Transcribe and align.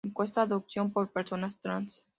Encuesta 0.03 0.41
adopción 0.41 0.91
por 0.91 1.11
personas 1.11 1.59
trans. 1.61 2.07